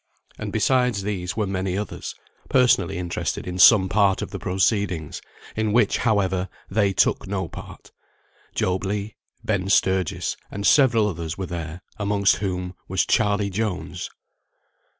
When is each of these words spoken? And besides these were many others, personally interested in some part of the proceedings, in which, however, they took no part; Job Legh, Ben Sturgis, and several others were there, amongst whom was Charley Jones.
And 0.39 0.51
besides 0.51 1.03
these 1.03 1.37
were 1.37 1.45
many 1.45 1.77
others, 1.77 2.15
personally 2.49 2.97
interested 2.97 3.45
in 3.45 3.59
some 3.59 3.87
part 3.87 4.23
of 4.23 4.31
the 4.31 4.39
proceedings, 4.39 5.21
in 5.55 5.73
which, 5.73 5.99
however, 5.99 6.49
they 6.71 6.91
took 6.91 7.27
no 7.27 7.47
part; 7.47 7.91
Job 8.55 8.83
Legh, 8.83 9.13
Ben 9.43 9.69
Sturgis, 9.69 10.37
and 10.49 10.65
several 10.65 11.07
others 11.07 11.37
were 11.37 11.45
there, 11.45 11.83
amongst 11.99 12.37
whom 12.37 12.73
was 12.87 13.05
Charley 13.05 13.51
Jones. 13.51 14.09